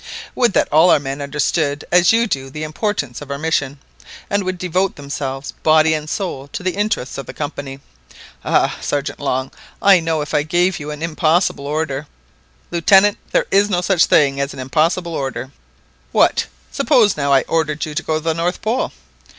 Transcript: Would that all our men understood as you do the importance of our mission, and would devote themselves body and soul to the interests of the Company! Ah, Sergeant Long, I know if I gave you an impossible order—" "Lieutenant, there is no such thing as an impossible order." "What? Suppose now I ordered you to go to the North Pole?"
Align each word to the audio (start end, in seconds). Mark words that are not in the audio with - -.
Would 0.33 0.53
that 0.53 0.67
all 0.71 0.89
our 0.89 0.99
men 0.99 1.21
understood 1.21 1.85
as 1.91 2.11
you 2.11 2.25
do 2.25 2.49
the 2.49 2.63
importance 2.63 3.21
of 3.21 3.29
our 3.29 3.37
mission, 3.37 3.77
and 4.31 4.43
would 4.43 4.57
devote 4.57 4.95
themselves 4.95 5.51
body 5.61 5.93
and 5.93 6.09
soul 6.09 6.47
to 6.53 6.63
the 6.63 6.75
interests 6.75 7.19
of 7.19 7.27
the 7.27 7.35
Company! 7.35 7.79
Ah, 8.43 8.79
Sergeant 8.81 9.19
Long, 9.19 9.51
I 9.79 9.99
know 9.99 10.21
if 10.21 10.33
I 10.33 10.41
gave 10.41 10.79
you 10.79 10.89
an 10.89 11.03
impossible 11.03 11.67
order—" 11.67 12.07
"Lieutenant, 12.71 13.19
there 13.31 13.45
is 13.51 13.69
no 13.69 13.81
such 13.81 14.05
thing 14.05 14.39
as 14.41 14.53
an 14.55 14.59
impossible 14.59 15.13
order." 15.13 15.51
"What? 16.11 16.47
Suppose 16.71 17.15
now 17.15 17.31
I 17.31 17.41
ordered 17.43 17.85
you 17.85 17.93
to 17.93 18.01
go 18.01 18.15
to 18.15 18.23
the 18.23 18.33
North 18.33 18.59
Pole?" 18.63 18.93